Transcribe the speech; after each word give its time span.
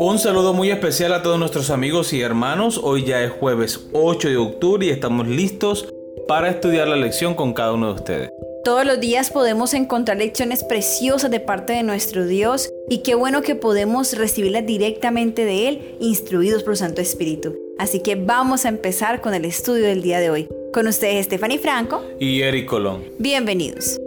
Un 0.00 0.20
saludo 0.20 0.54
muy 0.54 0.70
especial 0.70 1.12
a 1.12 1.24
todos 1.24 1.40
nuestros 1.40 1.70
amigos 1.70 2.12
y 2.12 2.20
hermanos. 2.20 2.78
Hoy 2.80 3.04
ya 3.04 3.20
es 3.24 3.32
jueves 3.32 3.80
8 3.92 4.28
de 4.28 4.36
octubre 4.36 4.86
y 4.86 4.90
estamos 4.90 5.26
listos 5.26 5.92
para 6.28 6.50
estudiar 6.50 6.86
la 6.86 6.94
lección 6.94 7.34
con 7.34 7.52
cada 7.52 7.72
uno 7.72 7.88
de 7.88 7.94
ustedes. 7.94 8.30
Todos 8.64 8.86
los 8.86 9.00
días 9.00 9.30
podemos 9.30 9.74
encontrar 9.74 10.18
lecciones 10.18 10.62
preciosas 10.62 11.32
de 11.32 11.40
parte 11.40 11.72
de 11.72 11.82
nuestro 11.82 12.26
Dios 12.26 12.70
y 12.88 12.98
qué 12.98 13.16
bueno 13.16 13.42
que 13.42 13.56
podemos 13.56 14.16
recibirlas 14.16 14.64
directamente 14.64 15.44
de 15.44 15.68
Él, 15.68 15.96
instruidos 15.98 16.62
por 16.62 16.76
Santo 16.76 17.00
Espíritu. 17.00 17.56
Así 17.80 17.98
que 17.98 18.14
vamos 18.14 18.66
a 18.66 18.68
empezar 18.68 19.20
con 19.20 19.34
el 19.34 19.44
estudio 19.44 19.86
del 19.86 20.02
día 20.02 20.20
de 20.20 20.30
hoy. 20.30 20.48
Con 20.72 20.86
ustedes 20.86 21.26
Stephanie 21.26 21.58
Franco 21.58 22.04
y 22.20 22.42
Eric 22.42 22.66
Colón. 22.66 23.02
Bienvenidos. 23.18 23.98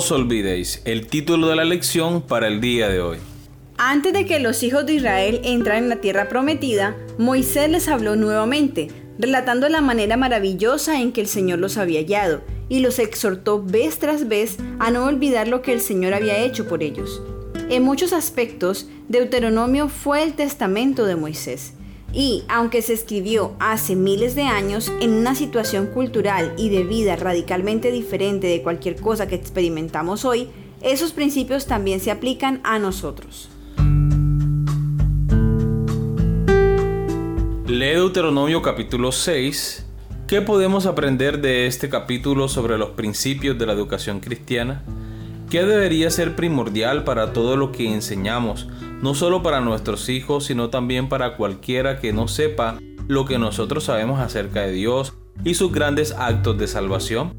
Os 0.00 0.10
olvidéis 0.12 0.80
el 0.86 1.08
título 1.08 1.48
de 1.48 1.56
la 1.56 1.64
lección 1.66 2.22
para 2.22 2.48
el 2.48 2.62
día 2.62 2.88
de 2.88 3.02
hoy. 3.02 3.18
Antes 3.76 4.14
de 4.14 4.24
que 4.24 4.40
los 4.40 4.62
hijos 4.62 4.86
de 4.86 4.94
Israel 4.94 5.42
entraran 5.44 5.82
en 5.82 5.88
la 5.90 6.00
tierra 6.00 6.26
prometida, 6.26 6.96
Moisés 7.18 7.68
les 7.68 7.86
habló 7.86 8.16
nuevamente, 8.16 8.88
relatando 9.18 9.68
la 9.68 9.82
manera 9.82 10.16
maravillosa 10.16 10.98
en 11.02 11.12
que 11.12 11.20
el 11.20 11.26
Señor 11.26 11.58
los 11.58 11.76
había 11.76 12.00
hallado, 12.00 12.40
y 12.70 12.80
los 12.80 12.98
exhortó 12.98 13.62
vez 13.62 13.98
tras 13.98 14.26
vez 14.26 14.56
a 14.78 14.90
no 14.90 15.04
olvidar 15.04 15.48
lo 15.48 15.60
que 15.60 15.74
el 15.74 15.82
Señor 15.82 16.14
había 16.14 16.38
hecho 16.38 16.66
por 16.66 16.82
ellos. 16.82 17.20
En 17.68 17.82
muchos 17.82 18.14
aspectos, 18.14 18.88
Deuteronomio 19.08 19.90
fue 19.90 20.22
el 20.22 20.32
testamento 20.32 21.04
de 21.04 21.16
Moisés. 21.16 21.74
Y, 22.12 22.42
aunque 22.48 22.82
se 22.82 22.92
escribió 22.92 23.52
hace 23.60 23.94
miles 23.94 24.34
de 24.34 24.42
años, 24.42 24.90
en 25.00 25.12
una 25.12 25.34
situación 25.34 25.86
cultural 25.86 26.54
y 26.56 26.68
de 26.68 26.82
vida 26.82 27.14
radicalmente 27.14 27.92
diferente 27.92 28.48
de 28.48 28.62
cualquier 28.62 28.96
cosa 28.96 29.28
que 29.28 29.36
experimentamos 29.36 30.24
hoy, 30.24 30.48
esos 30.80 31.12
principios 31.12 31.66
también 31.66 32.00
se 32.00 32.10
aplican 32.10 32.60
a 32.64 32.78
nosotros. 32.78 33.48
Lee 37.66 37.94
Deuteronomio 37.94 38.62
capítulo 38.62 39.12
6. 39.12 39.86
¿Qué 40.26 40.42
podemos 40.42 40.86
aprender 40.86 41.40
de 41.40 41.66
este 41.66 41.88
capítulo 41.88 42.48
sobre 42.48 42.76
los 42.76 42.90
principios 42.90 43.56
de 43.58 43.66
la 43.66 43.72
educación 43.72 44.18
cristiana? 44.18 44.82
¿Qué 45.50 45.64
debería 45.64 46.12
ser 46.12 46.36
primordial 46.36 47.02
para 47.02 47.32
todo 47.32 47.56
lo 47.56 47.72
que 47.72 47.92
enseñamos, 47.92 48.68
no 49.02 49.16
solo 49.16 49.42
para 49.42 49.60
nuestros 49.60 50.08
hijos, 50.08 50.44
sino 50.44 50.70
también 50.70 51.08
para 51.08 51.36
cualquiera 51.36 51.98
que 51.98 52.12
no 52.12 52.28
sepa 52.28 52.78
lo 53.08 53.24
que 53.24 53.36
nosotros 53.36 53.82
sabemos 53.82 54.20
acerca 54.20 54.60
de 54.60 54.70
Dios 54.70 55.14
y 55.42 55.54
sus 55.54 55.72
grandes 55.72 56.12
actos 56.12 56.56
de 56.56 56.68
salvación? 56.68 57.34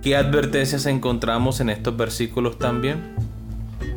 ¿Qué 0.00 0.16
advertencias 0.16 0.86
encontramos 0.86 1.60
en 1.60 1.68
estos 1.68 1.94
versículos 1.98 2.58
también? 2.58 3.14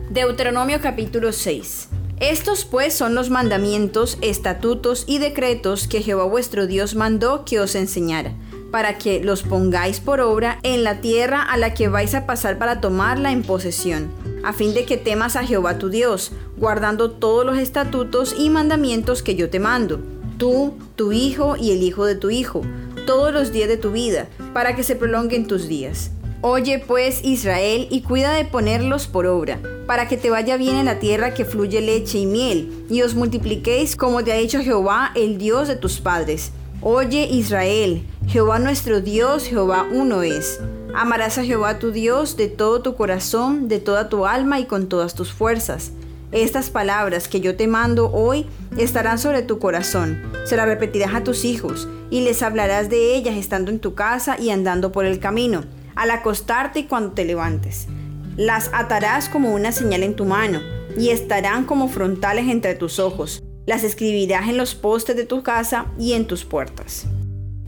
Deuteronomio 0.09 0.81
capítulo 0.81 1.31
6. 1.31 1.87
Estos 2.19 2.65
pues 2.65 2.93
son 2.93 3.15
los 3.15 3.29
mandamientos, 3.29 4.17
estatutos 4.19 5.05
y 5.07 5.19
decretos 5.19 5.87
que 5.87 6.01
Jehová 6.01 6.25
vuestro 6.25 6.67
Dios 6.67 6.95
mandó 6.95 7.45
que 7.45 7.61
os 7.61 7.75
enseñara 7.75 8.33
para 8.73 8.97
que 8.97 9.23
los 9.23 9.43
pongáis 9.43 9.99
por 9.99 10.19
obra 10.19 10.57
en 10.63 10.83
la 10.83 10.99
tierra 10.99 11.43
a 11.43 11.57
la 11.57 11.75
que 11.75 11.89
vais 11.89 12.15
a 12.15 12.25
pasar 12.25 12.57
para 12.57 12.81
tomarla 12.81 13.31
en 13.31 13.43
posesión, 13.43 14.11
a 14.43 14.51
fin 14.51 14.73
de 14.73 14.83
que 14.83 14.97
temas 14.97 15.35
a 15.35 15.45
Jehová 15.45 15.77
tu 15.77 15.89
Dios, 15.89 16.31
guardando 16.57 17.11
todos 17.11 17.45
los 17.45 17.59
estatutos 17.59 18.33
y 18.35 18.49
mandamientos 18.49 19.21
que 19.21 19.35
yo 19.35 19.51
te 19.51 19.59
mando, 19.59 19.99
tú, 20.39 20.73
tu 20.95 21.11
hijo 21.11 21.55
y 21.55 21.69
el 21.69 21.83
hijo 21.83 22.05
de 22.05 22.15
tu 22.15 22.31
hijo, 22.31 22.63
todos 23.05 23.31
los 23.31 23.51
días 23.51 23.69
de 23.69 23.77
tu 23.77 23.91
vida, 23.91 24.27
para 24.55 24.75
que 24.75 24.81
se 24.81 24.95
prolonguen 24.95 25.45
tus 25.45 25.67
días. 25.67 26.09
Oye 26.41 26.79
pues 26.79 27.23
Israel 27.23 27.87
y 27.91 28.01
cuida 28.01 28.33
de 28.33 28.43
ponerlos 28.43 29.05
por 29.05 29.27
obra, 29.27 29.59
para 29.85 30.07
que 30.07 30.17
te 30.17 30.31
vaya 30.31 30.57
bien 30.57 30.77
en 30.77 30.85
la 30.85 30.97
tierra 30.97 31.35
que 31.35 31.45
fluye 31.45 31.79
leche 31.79 32.17
y 32.17 32.25
miel, 32.25 32.85
y 32.89 33.03
os 33.03 33.13
multipliquéis 33.13 33.95
como 33.95 34.23
te 34.23 34.33
ha 34.33 34.37
dicho 34.37 34.61
Jehová, 34.61 35.11
el 35.13 35.37
Dios 35.37 35.67
de 35.67 35.75
tus 35.75 35.99
padres. 35.99 36.51
Oye 36.85 37.29
Israel, 37.31 38.05
Jehová 38.27 38.59
nuestro 38.59 38.99
Dios, 38.99 39.45
Jehová 39.45 39.87
uno 39.89 40.21
es. 40.21 40.59
Amarás 40.93 41.37
a 41.37 41.45
Jehová 41.45 41.79
tu 41.79 41.91
Dios 41.91 42.35
de 42.35 42.49
todo 42.49 42.81
tu 42.81 42.95
corazón, 42.95 43.69
de 43.69 43.79
toda 43.79 44.09
tu 44.09 44.25
alma 44.25 44.59
y 44.59 44.65
con 44.65 44.89
todas 44.89 45.13
tus 45.13 45.31
fuerzas. 45.31 45.93
Estas 46.33 46.69
palabras 46.69 47.29
que 47.29 47.39
yo 47.39 47.55
te 47.55 47.67
mando 47.67 48.11
hoy 48.11 48.47
estarán 48.77 49.17
sobre 49.17 49.43
tu 49.43 49.59
corazón. 49.59 50.21
Se 50.43 50.57
las 50.57 50.65
repetirás 50.65 51.15
a 51.15 51.23
tus 51.23 51.45
hijos 51.45 51.87
y 52.09 52.19
les 52.19 52.43
hablarás 52.43 52.89
de 52.89 53.15
ellas 53.15 53.37
estando 53.37 53.71
en 53.71 53.79
tu 53.79 53.95
casa 53.95 54.35
y 54.37 54.49
andando 54.49 54.91
por 54.91 55.05
el 55.05 55.19
camino, 55.19 55.63
al 55.95 56.11
acostarte 56.11 56.79
y 56.79 56.83
cuando 56.83 57.13
te 57.13 57.23
levantes. 57.23 57.87
Las 58.35 58.69
atarás 58.73 59.29
como 59.29 59.53
una 59.53 59.71
señal 59.71 60.03
en 60.03 60.17
tu 60.17 60.25
mano 60.25 60.59
y 60.97 61.11
estarán 61.11 61.63
como 61.63 61.87
frontales 61.87 62.49
entre 62.49 62.75
tus 62.75 62.99
ojos 62.99 63.41
las 63.65 63.83
escribirás 63.83 64.49
en 64.49 64.57
los 64.57 64.75
postes 64.75 65.15
de 65.15 65.25
tu 65.25 65.43
casa 65.43 65.85
y 65.99 66.13
en 66.13 66.25
tus 66.25 66.45
puertas. 66.45 67.07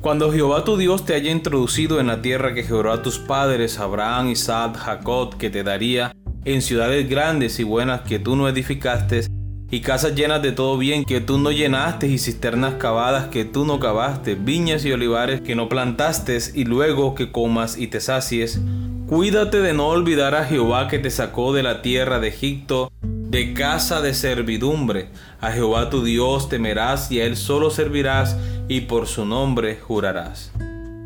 Cuando 0.02 0.32
Jehová 0.32 0.64
tu 0.64 0.78
Dios 0.78 1.04
te 1.04 1.16
haya 1.16 1.32
introducido 1.32 2.00
en 2.00 2.08
la 2.08 2.22
tierra 2.22 2.54
que 2.54 2.64
juró 2.64 2.92
a 2.92 3.02
tus 3.02 3.18
padres, 3.18 3.80
Abraham, 3.80 4.30
Isaac, 4.30 4.78
Jacob, 4.78 5.36
que 5.38 5.50
te 5.50 5.64
daría, 5.64 6.12
en 6.44 6.62
ciudades 6.62 7.10
grandes 7.10 7.60
y 7.60 7.64
buenas 7.64 8.02
que 8.02 8.20
tú 8.20 8.36
no 8.36 8.48
edificaste, 8.48 9.26
y 9.72 9.82
casas 9.82 10.14
llenas 10.14 10.44
de 10.44 10.52
todo 10.52 10.78
bien 10.78 11.06
que 11.06 11.22
tú 11.22 11.40
no 11.40 11.50
llenaste, 11.52 12.08
y 12.08 12.20
cisternas 12.20 12.76
cavadas 12.76 13.30
que 13.30 13.46
tú 13.46 13.66
no 13.66 13.80
cavaste, 13.80 14.36
viñas 14.36 14.86
y 14.86 14.92
olivares 14.92 15.42
que 15.42 15.56
no 15.56 15.70
plantaste, 15.70 16.38
y 16.54 16.66
luego 16.66 17.16
que 17.16 17.32
comas 17.32 17.76
y 17.76 17.88
te 17.88 18.00
sacies, 18.00 18.62
cuídate 19.08 19.60
de 19.60 19.74
no 19.74 19.88
olvidar 19.88 20.36
a 20.36 20.46
Jehová 20.46 20.88
que 20.88 21.00
te 21.00 21.10
sacó 21.10 21.52
de 21.52 21.64
la 21.64 21.82
tierra 21.82 22.20
de 22.20 22.28
Egipto, 22.28 22.92
de 23.36 23.54
casa 23.54 24.00
de 24.00 24.14
servidumbre. 24.14 25.10
A 25.42 25.52
Jehová 25.52 25.90
tu 25.90 26.06
Dios 26.06 26.48
temerás 26.48 27.12
y 27.12 27.20
a 27.20 27.26
Él 27.26 27.36
solo 27.36 27.70
servirás 27.70 28.38
y 28.70 28.82
por 28.82 29.08
su 29.08 29.26
nombre 29.26 29.76
jurarás. 29.76 30.54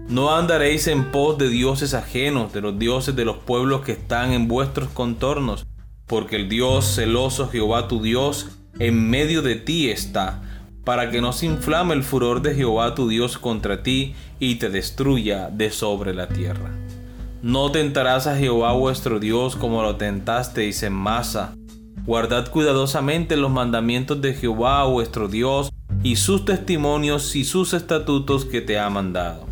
No 0.07 0.35
andaréis 0.35 0.85
en 0.85 1.06
pos 1.09 1.39
de 1.39 1.50
dioses 1.50 1.95
ajenos, 1.95 2.53
de 2.53 2.62
los 2.62 2.78
dioses 2.78 3.16
de 3.16 3.25
los 3.25 3.38
pueblos 3.38 3.81
que 3.81 3.94
están 3.94 4.31
en 4.31 4.47
vuestros 4.47 4.89
contornos, 4.89 5.66
porque 6.06 6.35
el 6.35 6.50
Dios 6.50 6.85
celoso 6.94 7.50
Jehová 7.50 7.88
tu 7.88 8.00
Dios 8.00 8.50
en 8.78 9.09
medio 9.09 9.41
de 9.41 9.56
ti 9.56 9.89
está, 9.89 10.44
para 10.84 11.09
que 11.09 11.22
no 11.22 11.34
se 11.34 11.47
inflame 11.47 11.95
el 11.95 12.03
furor 12.03 12.44
de 12.44 12.53
Jehová 12.53 12.94
tu 12.94 13.09
Dios 13.09 13.39
contra 13.39 13.81
ti 13.81 14.13
y 14.39 14.57
te 14.57 14.69
destruya 14.69 15.50
de 15.50 15.72
sobre 15.72 16.13
la 16.13 16.28
tierra. 16.28 16.69
No 17.41 17.72
tentarás 17.72 18.28
a 18.28 18.38
Jehová 18.38 18.73
vuestro 18.73 19.19
Dios 19.19 19.56
como 19.56 19.81
lo 19.81 19.95
tentasteis 19.95 20.84
en 20.84 20.94
masa, 20.94 21.56
Guardad 22.09 22.49
cuidadosamente 22.49 23.37
los 23.37 23.51
mandamientos 23.51 24.19
de 24.19 24.33
Jehová 24.33 24.83
vuestro 24.85 25.27
Dios 25.27 25.71
y 26.01 26.15
sus 26.15 26.43
testimonios 26.43 27.35
y 27.35 27.45
sus 27.45 27.75
estatutos 27.75 28.45
que 28.45 28.61
te 28.61 28.79
ha 28.79 28.89
mandado. 28.89 29.45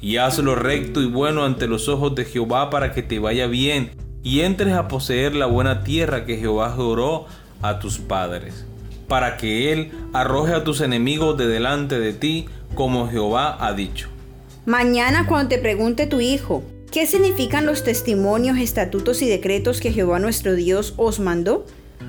Y 0.00 0.16
hazlo 0.16 0.56
recto 0.56 1.00
y 1.00 1.06
bueno 1.06 1.44
ante 1.44 1.68
los 1.68 1.88
ojos 1.88 2.16
de 2.16 2.24
Jehová 2.24 2.68
para 2.68 2.90
que 2.90 3.04
te 3.04 3.20
vaya 3.20 3.46
bien 3.46 3.92
y 4.24 4.40
entres 4.40 4.74
a 4.74 4.88
poseer 4.88 5.36
la 5.36 5.46
buena 5.46 5.84
tierra 5.84 6.24
que 6.24 6.36
Jehová 6.36 6.70
juró 6.70 7.26
a 7.62 7.78
tus 7.78 7.98
padres, 7.98 8.66
para 9.06 9.36
que 9.36 9.72
Él 9.72 9.92
arroje 10.12 10.52
a 10.52 10.64
tus 10.64 10.80
enemigos 10.80 11.38
de 11.38 11.46
delante 11.46 12.00
de 12.00 12.12
ti, 12.12 12.46
como 12.74 13.08
Jehová 13.08 13.56
ha 13.64 13.72
dicho. 13.72 14.08
Mañana 14.66 15.26
cuando 15.28 15.50
te 15.50 15.58
pregunte 15.58 16.08
tu 16.08 16.20
hijo, 16.20 16.64
¿qué 16.90 17.06
significan 17.06 17.66
los 17.66 17.84
testimonios, 17.84 18.58
estatutos 18.58 19.22
y 19.22 19.28
decretos 19.28 19.80
que 19.80 19.92
Jehová 19.92 20.18
nuestro 20.18 20.56
Dios 20.56 20.94
os 20.96 21.20
mandó? 21.20 21.66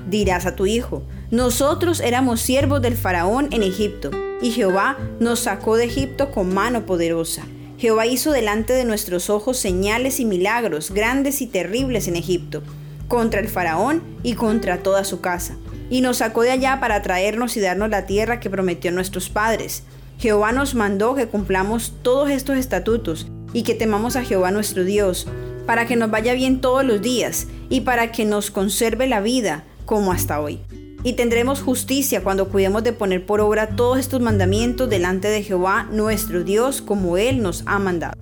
Dirás 0.08 0.46
a 0.46 0.56
tu 0.56 0.66
hijo, 0.66 1.02
nosotros 1.30 2.00
éramos 2.00 2.40
siervos 2.40 2.82
del 2.82 2.96
faraón 2.96 3.48
en 3.52 3.62
Egipto, 3.62 4.10
y 4.42 4.50
Jehová 4.50 4.98
nos 5.20 5.40
sacó 5.40 5.76
de 5.76 5.84
Egipto 5.84 6.30
con 6.30 6.52
mano 6.52 6.84
poderosa. 6.84 7.44
Jehová 7.78 8.06
hizo 8.06 8.32
delante 8.32 8.72
de 8.74 8.84
nuestros 8.84 9.30
ojos 9.30 9.58
señales 9.58 10.20
y 10.20 10.24
milagros 10.24 10.92
grandes 10.92 11.40
y 11.40 11.46
terribles 11.46 12.06
en 12.06 12.16
Egipto, 12.16 12.62
contra 13.08 13.40
el 13.40 13.48
faraón 13.48 14.02
y 14.22 14.34
contra 14.34 14.82
toda 14.82 15.04
su 15.04 15.20
casa. 15.20 15.56
Y 15.90 16.00
nos 16.00 16.18
sacó 16.18 16.42
de 16.42 16.50
allá 16.50 16.80
para 16.80 17.02
traernos 17.02 17.56
y 17.56 17.60
darnos 17.60 17.90
la 17.90 18.06
tierra 18.06 18.40
que 18.40 18.50
prometió 18.50 18.92
nuestros 18.92 19.28
padres. 19.28 19.82
Jehová 20.18 20.52
nos 20.52 20.74
mandó 20.74 21.14
que 21.14 21.26
cumplamos 21.26 21.94
todos 22.02 22.30
estos 22.30 22.56
estatutos 22.56 23.26
y 23.52 23.64
que 23.64 23.74
temamos 23.74 24.16
a 24.16 24.22
Jehová 24.22 24.50
nuestro 24.50 24.84
Dios, 24.84 25.26
para 25.66 25.86
que 25.86 25.96
nos 25.96 26.10
vaya 26.10 26.34
bien 26.34 26.60
todos 26.60 26.84
los 26.84 27.02
días 27.02 27.48
y 27.68 27.80
para 27.80 28.12
que 28.12 28.24
nos 28.24 28.50
conserve 28.50 29.06
la 29.06 29.20
vida 29.20 29.64
como 29.84 30.12
hasta 30.12 30.40
hoy. 30.40 30.60
Y 31.04 31.14
tendremos 31.14 31.60
justicia 31.60 32.22
cuando 32.22 32.48
cuidemos 32.48 32.84
de 32.84 32.92
poner 32.92 33.26
por 33.26 33.40
obra 33.40 33.70
todos 33.70 33.98
estos 33.98 34.20
mandamientos 34.20 34.88
delante 34.88 35.28
de 35.28 35.42
Jehová 35.42 35.88
nuestro 35.90 36.44
Dios 36.44 36.80
como 36.80 37.16
Él 37.16 37.42
nos 37.42 37.64
ha 37.66 37.78
mandado. 37.78 38.14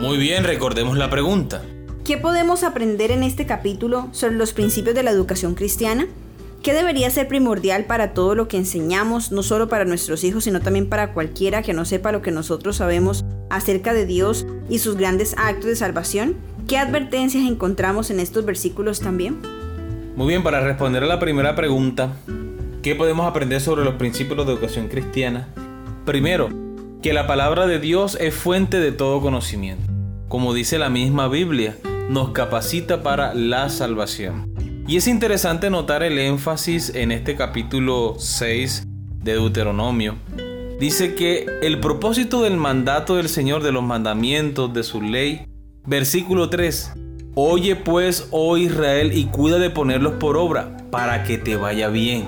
Muy 0.00 0.16
bien, 0.16 0.44
recordemos 0.44 0.96
la 0.96 1.10
pregunta. 1.10 1.62
¿Qué 2.04 2.16
podemos 2.16 2.64
aprender 2.64 3.10
en 3.10 3.22
este 3.22 3.46
capítulo 3.46 4.08
sobre 4.12 4.34
los 4.34 4.52
principios 4.52 4.94
de 4.94 5.02
la 5.02 5.10
educación 5.10 5.54
cristiana? 5.54 6.08
¿Qué 6.62 6.72
debería 6.72 7.10
ser 7.10 7.28
primordial 7.28 7.84
para 7.84 8.14
todo 8.14 8.34
lo 8.34 8.48
que 8.48 8.56
enseñamos, 8.56 9.30
no 9.30 9.42
solo 9.42 9.68
para 9.68 9.84
nuestros 9.84 10.24
hijos, 10.24 10.44
sino 10.44 10.60
también 10.60 10.88
para 10.88 11.12
cualquiera 11.12 11.62
que 11.62 11.74
no 11.74 11.84
sepa 11.84 12.12
lo 12.12 12.22
que 12.22 12.30
nosotros 12.30 12.76
sabemos 12.76 13.24
acerca 13.50 13.94
de 13.94 14.06
Dios 14.06 14.46
y 14.68 14.78
sus 14.78 14.96
grandes 14.96 15.34
actos 15.36 15.66
de 15.66 15.76
salvación? 15.76 16.36
¿Qué 16.66 16.78
advertencias 16.78 17.44
encontramos 17.44 18.10
en 18.10 18.20
estos 18.20 18.44
versículos 18.44 19.00
también? 19.00 19.40
Muy 20.14 20.28
bien, 20.28 20.42
para 20.42 20.60
responder 20.60 21.02
a 21.04 21.06
la 21.06 21.18
primera 21.18 21.54
pregunta, 21.54 22.12
¿qué 22.82 22.94
podemos 22.94 23.26
aprender 23.26 23.62
sobre 23.62 23.82
los 23.82 23.94
principios 23.94 24.46
de 24.46 24.52
educación 24.52 24.88
cristiana? 24.88 25.48
Primero, 26.04 26.50
que 27.00 27.14
la 27.14 27.26
palabra 27.26 27.66
de 27.66 27.78
Dios 27.78 28.18
es 28.20 28.34
fuente 28.34 28.78
de 28.78 28.92
todo 28.92 29.22
conocimiento. 29.22 29.90
Como 30.28 30.52
dice 30.52 30.78
la 30.78 30.90
misma 30.90 31.28
Biblia, 31.28 31.78
nos 32.10 32.32
capacita 32.32 33.02
para 33.02 33.32
la 33.32 33.70
salvación. 33.70 34.52
Y 34.86 34.98
es 34.98 35.08
interesante 35.08 35.70
notar 35.70 36.02
el 36.02 36.18
énfasis 36.18 36.94
en 36.94 37.10
este 37.10 37.34
capítulo 37.34 38.16
6 38.18 38.86
de 39.24 39.32
Deuteronomio. 39.32 40.16
Dice 40.78 41.14
que 41.14 41.46
el 41.62 41.80
propósito 41.80 42.42
del 42.42 42.58
mandato 42.58 43.16
del 43.16 43.30
Señor, 43.30 43.62
de 43.62 43.72
los 43.72 43.82
mandamientos, 43.82 44.74
de 44.74 44.82
su 44.82 45.00
ley, 45.00 45.46
versículo 45.86 46.50
3, 46.50 46.92
Oye 47.34 47.76
pues, 47.76 48.28
oh 48.30 48.56
Israel, 48.56 49.16
y 49.16 49.26
cuida 49.26 49.58
de 49.58 49.70
ponerlos 49.70 50.14
por 50.14 50.36
obra, 50.36 50.76
para 50.90 51.24
que 51.24 51.38
te 51.38 51.56
vaya 51.56 51.88
bien. 51.88 52.26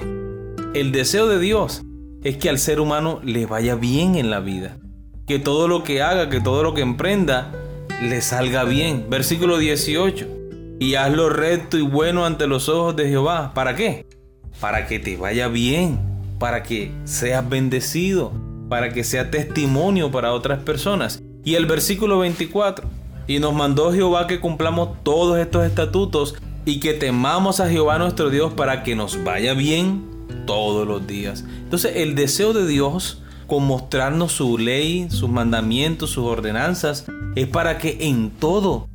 El 0.75 0.93
deseo 0.93 1.29
de 1.29 1.39
Dios 1.39 1.83
es 2.23 2.37
que 2.37 2.49
al 2.49 2.59
ser 2.59 2.81
humano 2.81 3.21
le 3.23 3.47
vaya 3.47 3.75
bien 3.75 4.15
en 4.17 4.31
la 4.31 4.41
vida. 4.41 4.79
Que 5.27 5.39
todo 5.39 5.69
lo 5.69 5.85
que 5.85 6.03
haga, 6.03 6.29
que 6.31 6.41
todo 6.41 6.63
lo 6.63 6.75
que 6.75 6.81
emprenda, 6.83 7.53
le 8.03 8.21
salga 8.23 8.65
bien. 8.65 9.07
Versículo 9.09 9.59
18 9.59 10.27
y 10.79 10.97
hazlo 10.97 11.29
recto 11.29 11.79
y 11.79 11.83
bueno 11.83 12.27
ante 12.27 12.47
los 12.47 12.69
ojos 12.69 12.97
de 12.97 13.09
Jehová. 13.09 13.53
¿Para 13.55 13.75
qué? 13.75 14.07
Para 14.61 14.87
que 14.87 14.99
te 14.99 15.17
vaya 15.17 15.49
bien, 15.49 16.01
para 16.39 16.63
que 16.63 16.93
seas 17.05 17.49
bendecido, 17.49 18.33
para 18.69 18.93
que 18.93 19.05
sea 19.05 19.31
testimonio 19.31 20.11
para 20.11 20.33
otras 20.33 20.63
personas. 20.63 21.23
Y 21.45 21.55
el 21.55 21.67
versículo 21.67 22.19
24, 22.21 22.89
y 23.27 23.39
nos 23.39 23.55
mandó 23.55 23.93
Jehová 23.93 24.27
que 24.27 24.41
cumplamos 24.41 25.03
todos 25.03 25.39
estos 25.39 25.65
estatutos 25.65 26.35
y 26.65 26.81
que 26.81 26.95
temamos 26.95 27.61
a 27.61 27.69
Jehová 27.69 27.99
nuestro 27.99 28.31
Dios 28.31 28.53
para 28.53 28.83
que 28.83 28.97
nos 28.97 29.23
vaya 29.23 29.55
bien 29.55 30.05
todos 30.47 30.87
los 30.87 31.07
días. 31.07 31.45
Entonces 31.63 31.93
el 31.97 32.15
deseo 32.15 32.53
de 32.53 32.67
Dios 32.67 33.23
con 33.47 33.67
mostrarnos 33.67 34.33
su 34.33 34.59
ley, 34.59 35.09
sus 35.11 35.29
mandamientos, 35.29 36.11
sus 36.11 36.25
ordenanzas, 36.25 37.07
es 37.35 37.47
para 37.47 37.79
que 37.79 37.99
en 38.01 38.31
todo 38.31 38.89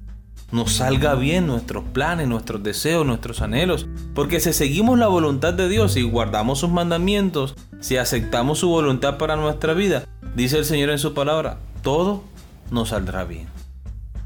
nos 0.51 0.73
salga 0.73 1.13
bien 1.13 1.45
nuestros 1.45 1.83
planes, 1.83 2.27
nuestros 2.27 2.63
deseos, 2.63 3.05
nuestros 3.05 3.41
anhelos. 3.41 3.87
Porque 4.15 4.39
si 4.39 4.53
seguimos 4.53 4.97
la 4.97 5.07
voluntad 5.07 5.53
de 5.53 5.69
Dios 5.69 5.95
y 5.95 6.01
guardamos 6.01 6.59
sus 6.59 6.69
mandamientos, 6.71 7.55
si 7.79 7.97
aceptamos 7.97 8.59
su 8.59 8.69
voluntad 8.69 9.17
para 9.17 9.35
nuestra 9.35 9.73
vida, 9.73 10.05
dice 10.35 10.57
el 10.57 10.65
Señor 10.65 10.89
en 10.89 10.99
su 10.99 11.13
palabra, 11.13 11.59
todo 11.83 12.23
nos 12.71 12.89
saldrá 12.89 13.23
bien. 13.25 13.47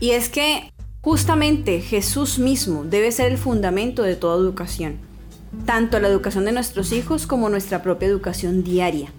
Y 0.03 0.11
es 0.11 0.27
que 0.27 0.69
justamente 0.99 1.79
Jesús 1.79 2.37
mismo 2.37 2.83
debe 2.83 3.09
ser 3.13 3.31
el 3.31 3.37
fundamento 3.37 4.03
de 4.03 4.17
toda 4.17 4.35
educación, 4.37 4.97
tanto 5.65 5.97
la 6.01 6.09
educación 6.09 6.43
de 6.43 6.51
nuestros 6.51 6.91
hijos 6.91 7.25
como 7.25 7.47
nuestra 7.47 7.81
propia 7.81 8.09
educación 8.09 8.65
diaria 8.65 9.13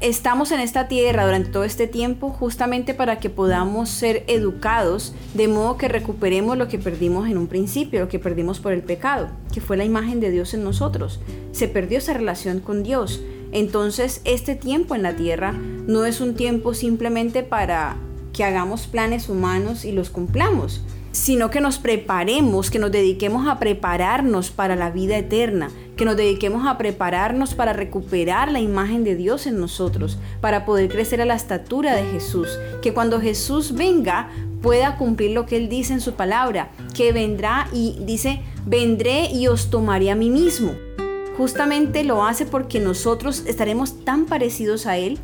estamos 0.00 0.50
en 0.50 0.60
esta 0.60 0.88
tierra 0.88 1.26
durante 1.26 1.50
todo 1.50 1.64
este 1.64 1.86
tiempo 1.86 2.30
justamente 2.30 2.94
para 2.94 3.20
que 3.20 3.28
podamos 3.28 3.90
ser 3.90 4.24
educados 4.28 5.14
de 5.34 5.46
modo 5.46 5.76
que 5.76 5.88
recuperemos 5.88 6.56
lo 6.56 6.68
que 6.68 6.78
perdimos 6.78 7.28
en 7.28 7.36
un 7.36 7.46
principio, 7.46 8.00
lo 8.00 8.08
que 8.08 8.18
perdimos 8.18 8.60
por 8.60 8.72
el 8.72 8.82
pecado, 8.82 9.28
que 9.52 9.60
fue 9.60 9.76
la 9.76 9.84
imagen 9.84 10.20
de 10.20 10.30
Dios 10.30 10.54
en 10.54 10.64
nosotros. 10.64 11.20
Se 11.52 11.68
perdió 11.68 11.98
esa 11.98 12.14
relación 12.14 12.60
con 12.60 12.82
Dios. 12.82 13.20
Entonces 13.52 14.22
este 14.24 14.54
tiempo 14.54 14.94
en 14.94 15.02
la 15.02 15.16
tierra 15.16 15.52
no 15.52 16.06
es 16.06 16.20
un 16.20 16.34
tiempo 16.34 16.72
simplemente 16.72 17.42
para 17.42 17.96
que 18.32 18.44
hagamos 18.44 18.86
planes 18.86 19.28
humanos 19.28 19.84
y 19.84 19.92
los 19.92 20.10
cumplamos, 20.10 20.82
sino 21.12 21.50
que 21.50 21.60
nos 21.60 21.78
preparemos, 21.78 22.70
que 22.70 22.78
nos 22.78 22.92
dediquemos 22.92 23.48
a 23.48 23.58
prepararnos 23.58 24.50
para 24.50 24.76
la 24.76 24.90
vida 24.90 25.18
eterna, 25.18 25.70
que 25.96 26.04
nos 26.04 26.16
dediquemos 26.16 26.66
a 26.66 26.78
prepararnos 26.78 27.54
para 27.54 27.72
recuperar 27.72 28.50
la 28.52 28.60
imagen 28.60 29.04
de 29.04 29.16
Dios 29.16 29.46
en 29.46 29.58
nosotros, 29.58 30.18
para 30.40 30.64
poder 30.64 30.88
crecer 30.88 31.20
a 31.20 31.24
la 31.24 31.34
estatura 31.34 31.96
de 31.96 32.04
Jesús, 32.04 32.48
que 32.80 32.94
cuando 32.94 33.20
Jesús 33.20 33.74
venga 33.74 34.30
pueda 34.62 34.96
cumplir 34.96 35.32
lo 35.32 35.46
que 35.46 35.56
Él 35.56 35.68
dice 35.68 35.92
en 35.92 36.00
su 36.00 36.14
palabra, 36.14 36.70
que 36.94 37.12
vendrá 37.12 37.68
y 37.72 37.96
dice, 38.00 38.40
vendré 38.66 39.30
y 39.32 39.48
os 39.48 39.70
tomaré 39.70 40.10
a 40.10 40.14
mí 40.14 40.30
mismo. 40.30 40.72
Justamente 41.36 42.04
lo 42.04 42.24
hace 42.24 42.44
porque 42.44 42.80
nosotros 42.80 43.44
estaremos 43.46 44.04
tan 44.04 44.26
parecidos 44.26 44.86
a 44.86 44.98
Él 44.98 45.18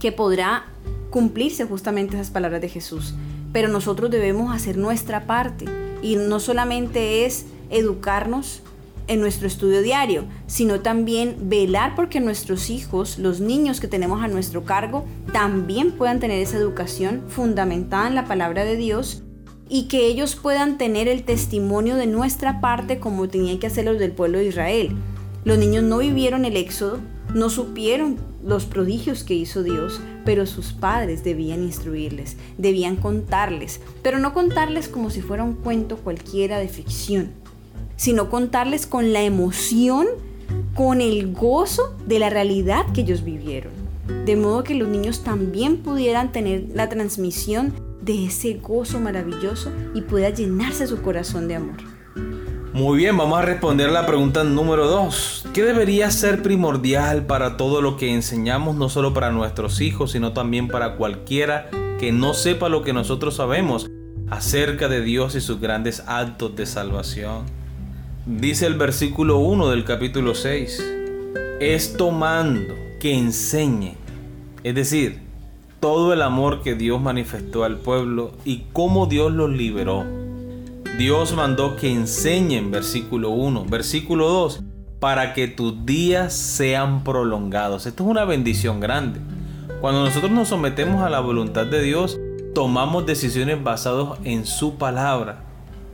que 0.00 0.12
podrá 0.12 0.64
cumplirse 1.10 1.64
justamente 1.64 2.16
esas 2.16 2.30
palabras 2.30 2.60
de 2.60 2.68
Jesús 2.68 3.14
pero 3.52 3.68
nosotros 3.68 4.10
debemos 4.10 4.54
hacer 4.54 4.76
nuestra 4.76 5.26
parte 5.26 5.66
y 6.02 6.16
no 6.16 6.40
solamente 6.40 7.24
es 7.24 7.46
educarnos 7.70 8.62
en 9.06 9.20
nuestro 9.20 9.46
estudio 9.46 9.80
diario, 9.80 10.24
sino 10.46 10.80
también 10.80 11.48
velar 11.48 11.94
porque 11.96 12.20
nuestros 12.20 12.68
hijos, 12.68 13.18
los 13.18 13.40
niños 13.40 13.80
que 13.80 13.88
tenemos 13.88 14.22
a 14.22 14.28
nuestro 14.28 14.64
cargo, 14.64 15.06
también 15.32 15.92
puedan 15.92 16.20
tener 16.20 16.42
esa 16.42 16.58
educación 16.58 17.22
fundamentada 17.28 18.06
en 18.06 18.14
la 18.14 18.26
palabra 18.26 18.64
de 18.64 18.76
Dios 18.76 19.22
y 19.70 19.88
que 19.88 20.06
ellos 20.06 20.36
puedan 20.36 20.76
tener 20.76 21.08
el 21.08 21.24
testimonio 21.24 21.96
de 21.96 22.06
nuestra 22.06 22.60
parte 22.60 22.98
como 22.98 23.28
tenían 23.28 23.58
que 23.58 23.66
hacerlo 23.66 23.94
del 23.94 24.12
pueblo 24.12 24.38
de 24.38 24.46
Israel. 24.46 24.94
Los 25.44 25.56
niños 25.56 25.84
no 25.84 25.98
vivieron 25.98 26.44
el 26.44 26.56
éxodo, 26.58 27.00
no 27.34 27.48
supieron 27.48 28.18
los 28.44 28.66
prodigios 28.66 29.24
que 29.24 29.34
hizo 29.34 29.62
Dios, 29.62 30.00
pero 30.24 30.46
sus 30.46 30.72
padres 30.72 31.24
debían 31.24 31.62
instruirles, 31.62 32.36
debían 32.56 32.96
contarles, 32.96 33.80
pero 34.02 34.18
no 34.18 34.32
contarles 34.32 34.88
como 34.88 35.10
si 35.10 35.20
fuera 35.20 35.44
un 35.44 35.54
cuento 35.54 35.96
cualquiera 35.96 36.58
de 36.58 36.68
ficción, 36.68 37.30
sino 37.96 38.30
contarles 38.30 38.86
con 38.86 39.12
la 39.12 39.22
emoción, 39.22 40.06
con 40.74 41.00
el 41.00 41.32
gozo 41.32 41.96
de 42.06 42.18
la 42.18 42.30
realidad 42.30 42.86
que 42.92 43.00
ellos 43.00 43.24
vivieron, 43.24 43.72
de 44.24 44.36
modo 44.36 44.64
que 44.64 44.74
los 44.74 44.88
niños 44.88 45.24
también 45.24 45.78
pudieran 45.78 46.32
tener 46.32 46.66
la 46.74 46.88
transmisión 46.88 47.72
de 48.00 48.26
ese 48.26 48.54
gozo 48.54 49.00
maravilloso 49.00 49.70
y 49.94 50.02
pueda 50.02 50.30
llenarse 50.30 50.86
su 50.86 51.02
corazón 51.02 51.48
de 51.48 51.56
amor. 51.56 51.97
Muy 52.78 52.98
bien, 52.98 53.16
vamos 53.16 53.40
a 53.40 53.42
responder 53.42 53.90
la 53.90 54.06
pregunta 54.06 54.44
número 54.44 54.86
2. 54.86 55.46
¿Qué 55.52 55.64
debería 55.64 56.12
ser 56.12 56.42
primordial 56.44 57.26
para 57.26 57.56
todo 57.56 57.82
lo 57.82 57.96
que 57.96 58.14
enseñamos, 58.14 58.76
no 58.76 58.88
solo 58.88 59.12
para 59.12 59.32
nuestros 59.32 59.80
hijos, 59.80 60.12
sino 60.12 60.32
también 60.32 60.68
para 60.68 60.94
cualquiera 60.94 61.70
que 61.98 62.12
no 62.12 62.34
sepa 62.34 62.68
lo 62.68 62.84
que 62.84 62.92
nosotros 62.92 63.34
sabemos 63.34 63.90
acerca 64.30 64.86
de 64.86 65.00
Dios 65.00 65.34
y 65.34 65.40
sus 65.40 65.60
grandes 65.60 66.04
actos 66.06 66.54
de 66.54 66.66
salvación? 66.66 67.46
Dice 68.26 68.66
el 68.66 68.74
versículo 68.74 69.38
1 69.38 69.70
del 69.70 69.82
capítulo 69.82 70.36
6. 70.36 70.80
Es 71.58 71.96
tomando 71.96 72.76
que 73.00 73.12
enseñe, 73.12 73.96
es 74.62 74.76
decir, 74.76 75.22
todo 75.80 76.12
el 76.12 76.22
amor 76.22 76.62
que 76.62 76.76
Dios 76.76 77.00
manifestó 77.00 77.64
al 77.64 77.78
pueblo 77.78 78.30
y 78.44 78.66
cómo 78.72 79.06
Dios 79.06 79.32
los 79.32 79.50
liberó 79.50 80.17
Dios 80.98 81.32
mandó 81.32 81.76
que 81.76 81.92
enseñen, 81.92 82.72
versículo 82.72 83.30
1, 83.30 83.66
versículo 83.66 84.28
2, 84.30 84.64
para 84.98 85.32
que 85.32 85.46
tus 85.46 85.86
días 85.86 86.34
sean 86.34 87.04
prolongados. 87.04 87.86
Esto 87.86 88.02
es 88.02 88.10
una 88.10 88.24
bendición 88.24 88.80
grande. 88.80 89.20
Cuando 89.80 90.04
nosotros 90.04 90.32
nos 90.32 90.48
sometemos 90.48 91.04
a 91.04 91.08
la 91.08 91.20
voluntad 91.20 91.66
de 91.66 91.82
Dios, 91.82 92.18
tomamos 92.52 93.06
decisiones 93.06 93.62
basadas 93.62 94.18
en 94.24 94.44
su 94.44 94.76
palabra 94.76 95.44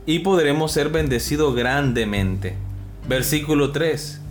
y 0.07 0.19
podremos 0.19 0.71
ser 0.71 0.89
bendecidos 0.89 1.53
grandemente. 1.55 2.55
Versículo 3.07 3.71
3. 3.71 4.21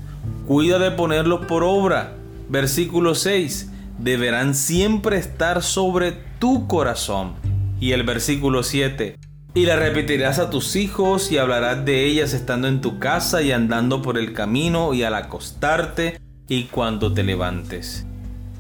Cuida 0.49 0.81
de 0.81 0.91
ponerlos 0.91 1.47
por 1.47 1.63
obra. 1.63 2.15
Versículo 2.49 3.15
6. 3.15 3.71
Deberán 4.01 4.57
siempre 4.57 5.19
estar 5.19 5.63
sobre 5.63 6.17
tu 6.41 6.67
corazón. 6.67 7.35
Y 7.79 7.93
el 7.93 8.03
versículo 8.03 8.65
7. 8.65 9.24
Y 9.57 9.67
la 9.67 9.77
repetirás 9.77 10.41
a 10.41 10.51
tus 10.51 10.75
hijos 10.75 11.31
y 11.31 11.39
hablarás 11.39 11.85
de 11.85 12.05
ellas 12.07 12.33
estando 12.33 12.67
en 12.67 12.81
tu 12.81 12.99
casa 12.99 13.41
y 13.41 13.53
andando 13.53 14.03
por 14.03 14.19
el 14.19 14.33
camino 14.33 14.95
y 14.95 15.05
al 15.05 15.15
acostarte 15.15 16.21
y 16.49 16.65
cuando 16.65 17.15
te 17.15 17.23
levantes. 17.23 18.05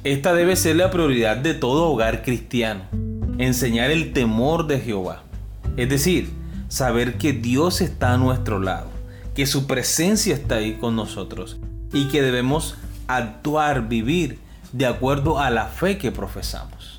Esta 0.04 0.34
debe 0.34 0.54
ser 0.54 0.76
la 0.76 0.92
prioridad 0.92 1.36
de 1.36 1.54
todo 1.54 1.90
hogar 1.90 2.22
cristiano. 2.22 2.82
Enseñar 3.38 3.90
el 3.90 4.12
temor 4.12 4.68
de 4.68 4.78
Jehová. 4.78 5.24
Es 5.76 5.88
decir, 5.88 6.30
saber 6.68 7.18
que 7.18 7.32
Dios 7.32 7.80
está 7.80 8.14
a 8.14 8.18
nuestro 8.18 8.60
lado, 8.60 8.86
que 9.34 9.46
su 9.46 9.66
presencia 9.66 10.34
está 10.34 10.56
ahí 10.56 10.74
con 10.74 10.94
nosotros 10.94 11.56
y 11.92 12.06
que 12.06 12.22
debemos 12.22 12.76
actuar, 13.08 13.88
vivir 13.88 14.38
de 14.70 14.86
acuerdo 14.86 15.40
a 15.40 15.50
la 15.50 15.66
fe 15.66 15.98
que 15.98 16.12
profesamos. 16.12 16.93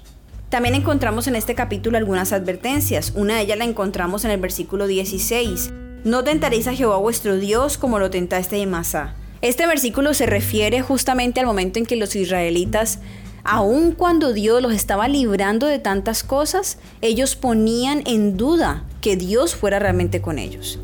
También 0.49 0.75
encontramos 0.75 1.27
en 1.27 1.35
este 1.35 1.55
capítulo 1.55 1.97
algunas 1.97 2.31
advertencias. 2.31 3.13
Una 3.15 3.35
de 3.35 3.41
ellas 3.41 3.57
la 3.57 3.65
encontramos 3.65 4.25
en 4.25 4.31
el 4.31 4.39
versículo 4.39 4.87
16. 4.87 5.71
No 6.03 6.23
tentaréis 6.23 6.67
a 6.67 6.75
Jehová 6.75 6.97
vuestro 6.97 7.37
Dios 7.37 7.77
como 7.77 7.97
lo 7.97 8.11
tentaste 8.11 8.61
en 8.61 8.69
Masá. 8.69 9.15
Este 9.41 9.65
versículo 9.65 10.13
se 10.13 10.27
refiere 10.27 10.81
justamente 10.81 11.39
al 11.39 11.47
momento 11.47 11.79
en 11.79 11.85
que 11.85 11.95
los 11.95 12.15
israelitas, 12.15 12.99
aun 13.43 13.91
cuando 13.91 14.33
Dios 14.33 14.61
los 14.61 14.73
estaba 14.73 15.07
librando 15.07 15.65
de 15.65 15.79
tantas 15.79 16.23
cosas, 16.23 16.77
ellos 17.01 17.35
ponían 17.35 18.03
en 18.05 18.37
duda 18.37 18.85
que 19.01 19.17
Dios 19.17 19.55
fuera 19.55 19.79
realmente 19.79 20.21
con 20.21 20.37
ellos. 20.37 20.79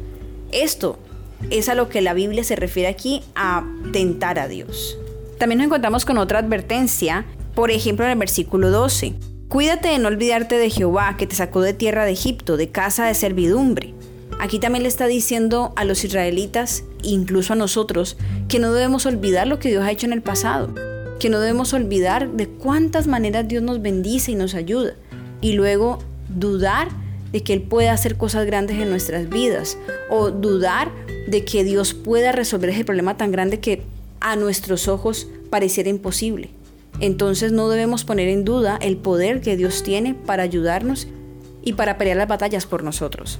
Esto 0.51 0.98
es 1.50 1.70
a 1.70 1.75
lo 1.75 1.88
que 1.88 2.01
la 2.01 2.13
Biblia 2.13 2.44
se 2.44 2.56
refiere 2.56 2.89
aquí 2.89 3.24
a 3.36 3.63
tentar 3.94 4.39
a 4.39 4.48
Dios. 4.48 4.98
También 5.38 5.60
nos 5.60 5.65
encontramos 5.68 6.03
con 6.03 6.18
otra 6.18 6.39
advertencia, 6.39 7.25
por 7.56 7.72
ejemplo 7.72 8.06
en 8.06 8.12
el 8.12 8.18
versículo 8.18 8.70
12. 8.70 9.31
Cuídate 9.51 9.89
de 9.89 10.00
no 10.00 10.08
olvidarte 10.08 10.58
de 10.58 10.70
Jehová, 10.70 11.17
que 11.17 11.27
te 11.27 11.36
sacó 11.36 11.60
de 11.60 11.74
tierra 11.74 12.05
de 12.05 12.13
Egipto, 12.13 12.55
de 12.55 12.70
casa 12.70 13.08
de 13.08 13.13
servidumbre. 13.13 13.93
Aquí 14.39 14.60
también 14.60 14.84
le 14.84 14.88
está 14.88 15.08
diciendo 15.08 15.74
a 15.75 15.84
los 15.84 16.05
israelitas, 16.05 16.86
incluso 17.03 17.51
a 17.51 17.58
nosotros, 17.58 18.15
que 18.48 18.60
no 18.60 18.72
debemos 18.72 19.05
olvidar 19.05 19.48
lo 19.48 19.60
que 19.60 19.67
Dios 19.67 19.84
ha 19.84 19.91
hecho 19.91 20.05
en 20.05 20.13
el 20.13 20.22
pasado, 20.22 20.74
que 21.20 21.29
no 21.29 21.41
debemos 21.41 21.74
olvidar 21.74 22.31
de 22.31 22.48
cuántas 22.48 23.08
maneras 23.08 23.46
Dios 23.46 23.62
nos 23.62 23.81
bendice 23.81 24.31
y 24.31 24.36
nos 24.36 24.55
ayuda, 24.55 24.93
y 25.41 25.51
luego 25.51 26.00
dudar 26.29 26.88
de 27.34 27.43
que 27.43 27.51
Él 27.51 27.62
pueda 27.62 27.91
hacer 27.91 28.15
cosas 28.15 28.46
grandes 28.46 28.77
en 28.79 28.89
nuestras 28.89 29.27
vidas, 29.27 29.77
o 30.10 30.31
dudar 30.31 30.93
de 31.27 31.43
que 31.43 31.65
Dios 31.65 31.93
pueda 31.93 32.31
resolver 32.31 32.70
ese 32.70 32.86
problema 32.86 33.17
tan 33.17 33.34
grande 33.34 33.60
que 33.60 33.84
a 34.22 34.38
nuestros 34.38 34.88
ojos 34.88 35.27
pareciera 35.50 35.89
imposible. 35.89 36.51
Entonces 37.01 37.51
no 37.51 37.67
debemos 37.67 38.05
poner 38.05 38.29
en 38.29 38.46
duda 38.46 38.77
el 38.79 38.96
poder 38.96 39.41
que 39.41 39.58
Dios 39.58 39.81
tiene 39.81 40.13
para 40.13 40.43
ayudarnos 40.43 41.08
y 41.63 41.74
para 41.74 41.98
pelear 41.98 42.17
las 42.17 42.27
batallas 42.27 42.67
por 42.67 42.84
nosotros. 42.84 43.39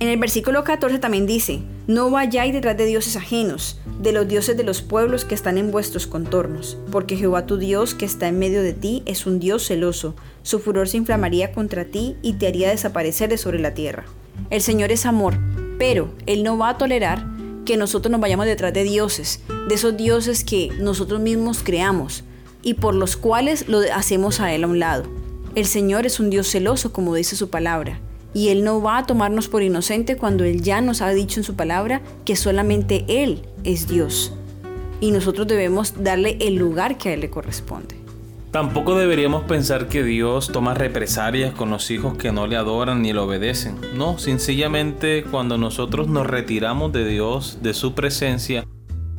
En 0.00 0.08
el 0.08 0.18
versículo 0.18 0.64
14 0.64 0.98
también 0.98 1.24
dice, 1.24 1.62
no 1.86 2.10
vayáis 2.10 2.52
detrás 2.52 2.76
de 2.76 2.84
dioses 2.84 3.16
ajenos, 3.16 3.78
de 4.02 4.12
los 4.12 4.28
dioses 4.28 4.56
de 4.56 4.64
los 4.64 4.82
pueblos 4.82 5.24
que 5.24 5.34
están 5.34 5.56
en 5.56 5.70
vuestros 5.70 6.06
contornos, 6.06 6.76
porque 6.90 7.16
Jehová 7.16 7.46
tu 7.46 7.56
Dios 7.56 7.94
que 7.94 8.04
está 8.04 8.28
en 8.28 8.38
medio 8.38 8.62
de 8.62 8.74
ti 8.74 9.02
es 9.06 9.24
un 9.24 9.38
Dios 9.38 9.66
celoso, 9.66 10.14
su 10.42 10.58
furor 10.58 10.88
se 10.88 10.98
inflamaría 10.98 11.52
contra 11.52 11.86
ti 11.86 12.16
y 12.20 12.34
te 12.34 12.48
haría 12.48 12.68
desaparecer 12.68 13.30
de 13.30 13.38
sobre 13.38 13.60
la 13.60 13.72
tierra. 13.72 14.04
El 14.50 14.60
Señor 14.60 14.92
es 14.92 15.06
amor, 15.06 15.38
pero 15.78 16.10
Él 16.26 16.42
no 16.42 16.58
va 16.58 16.70
a 16.70 16.78
tolerar 16.78 17.24
que 17.64 17.78
nosotros 17.78 18.10
nos 18.10 18.20
vayamos 18.20 18.44
detrás 18.44 18.74
de 18.74 18.84
dioses, 18.84 19.40
de 19.68 19.74
esos 19.74 19.96
dioses 19.96 20.44
que 20.44 20.70
nosotros 20.80 21.20
mismos 21.20 21.62
creamos 21.62 22.24
y 22.64 22.74
por 22.74 22.94
los 22.94 23.16
cuales 23.16 23.68
lo 23.68 23.80
hacemos 23.94 24.40
a 24.40 24.52
Él 24.52 24.64
a 24.64 24.66
un 24.66 24.80
lado. 24.80 25.04
El 25.54 25.66
Señor 25.66 26.06
es 26.06 26.18
un 26.18 26.30
Dios 26.30 26.48
celoso, 26.50 26.92
como 26.92 27.14
dice 27.14 27.36
su 27.36 27.50
palabra, 27.50 28.00
y 28.32 28.48
Él 28.48 28.64
no 28.64 28.82
va 28.82 28.98
a 28.98 29.06
tomarnos 29.06 29.48
por 29.48 29.62
inocente 29.62 30.16
cuando 30.16 30.42
Él 30.42 30.62
ya 30.62 30.80
nos 30.80 31.00
ha 31.00 31.10
dicho 31.10 31.38
en 31.38 31.44
su 31.44 31.54
palabra 31.54 32.02
que 32.24 32.34
solamente 32.34 33.04
Él 33.06 33.42
es 33.62 33.86
Dios. 33.86 34.32
Y 35.00 35.12
nosotros 35.12 35.46
debemos 35.46 36.02
darle 36.02 36.38
el 36.40 36.56
lugar 36.56 36.98
que 36.98 37.10
a 37.10 37.14
Él 37.14 37.20
le 37.20 37.30
corresponde. 37.30 37.94
Tampoco 38.50 38.96
deberíamos 38.96 39.42
pensar 39.44 39.88
que 39.88 40.04
Dios 40.04 40.52
toma 40.52 40.74
represalias 40.74 41.52
con 41.54 41.70
los 41.70 41.90
hijos 41.90 42.16
que 42.16 42.30
no 42.30 42.46
le 42.46 42.54
adoran 42.54 43.02
ni 43.02 43.12
le 43.12 43.18
obedecen. 43.18 43.76
No, 43.96 44.18
sencillamente 44.18 45.24
cuando 45.28 45.58
nosotros 45.58 46.06
nos 46.06 46.26
retiramos 46.26 46.92
de 46.92 47.04
Dios, 47.04 47.58
de 47.62 47.74
su 47.74 47.94
presencia, 47.94 48.64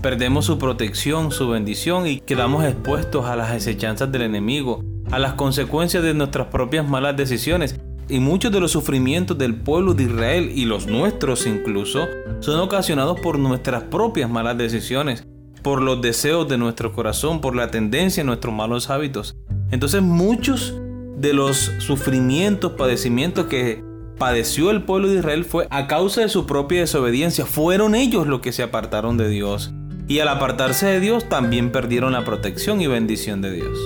perdemos 0.06 0.46
su 0.46 0.60
protección, 0.60 1.32
su 1.32 1.50
bendición 1.50 2.06
y 2.06 2.20
quedamos 2.20 2.64
expuestos 2.64 3.26
a 3.26 3.36
las 3.36 3.50
acechanzas 3.50 4.12
del 4.12 4.22
enemigo, 4.22 4.84
a 5.10 5.18
las 5.18 5.34
consecuencias 5.34 6.04
de 6.04 6.14
nuestras 6.14 6.46
propias 6.50 6.88
malas 6.88 7.18
decisiones. 7.18 7.80
Y 8.08 8.20
muchos 8.20 8.52
de 8.52 8.60
los 8.60 8.70
sufrimientos 8.70 9.36
del 9.36 9.56
pueblo 9.56 9.96
de 9.96 10.04
Israel 10.04 10.52
y 10.54 10.66
los 10.66 10.86
nuestros 10.86 11.48
incluso 11.48 12.06
son 12.40 12.60
ocasionados 12.60 13.20
por 13.20 13.40
nuestras 13.40 13.82
propias 13.82 14.30
malas 14.30 14.60
decisiones 14.60 15.26
por 15.64 15.82
los 15.82 16.00
deseos 16.04 16.48
de 16.48 16.60
nuestro 16.60 16.94
corazón, 16.94 17.42
por 17.42 17.56
la 17.56 17.72
tendencia 17.72 18.22
a 18.22 18.28
nuestros 18.28 18.54
malos 18.54 18.92
hábitos. 18.92 19.36
Entonces 19.72 20.04
muchos 20.04 20.76
de 21.18 21.34
los 21.34 21.72
sufrimientos, 21.80 22.74
padecimientos 22.74 23.48
que 23.48 23.84
padeció 24.20 24.70
el 24.70 24.84
pueblo 24.84 25.08
de 25.08 25.16
Israel 25.16 25.46
fue 25.46 25.66
a 25.72 25.88
causa 25.88 26.22
de 26.22 26.30
su 26.30 26.46
propia 26.46 26.82
desobediencia. 26.82 27.48
Fueron 27.48 27.96
ellos 27.96 28.28
los 28.28 28.42
que 28.42 28.52
se 28.52 28.62
apartaron 28.62 29.18
de 29.18 29.30
Dios. 29.30 29.74
Y 30.08 30.20
al 30.20 30.28
apartarse 30.28 30.86
de 30.86 31.00
Dios 31.00 31.28
también 31.28 31.72
perdieron 31.72 32.14
la 32.14 32.24
protección 32.24 32.80
y 32.80 32.86
bendición 32.86 33.42
de 33.42 33.52
Dios. 33.52 33.78